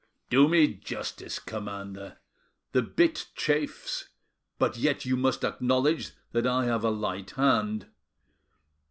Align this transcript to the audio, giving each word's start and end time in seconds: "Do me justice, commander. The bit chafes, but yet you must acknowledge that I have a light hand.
"Do 0.31 0.47
me 0.47 0.65
justice, 0.67 1.37
commander. 1.37 2.17
The 2.71 2.81
bit 2.81 3.27
chafes, 3.35 4.07
but 4.57 4.75
yet 4.75 5.05
you 5.05 5.15
must 5.15 5.43
acknowledge 5.43 6.09
that 6.31 6.47
I 6.47 6.65
have 6.65 6.83
a 6.83 6.89
light 6.89 7.29
hand. 7.37 7.85